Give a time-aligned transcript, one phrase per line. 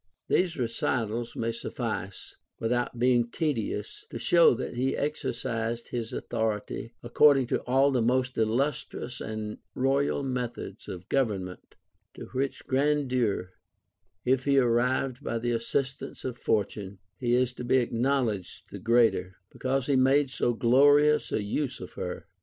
[0.31, 0.35] 8.
[0.35, 7.45] These recitals may suffice, without being tedious, to show that he exercised his authority according
[7.45, 11.75] to all the most illustrious and royal methods of government,
[12.17, 13.51] 'i'o which grandeur
[14.25, 19.35] if he arrived by the assistance of Fortune, he is to be acknowledged the greater,
[19.51, 22.25] because he made so glorious a use of her.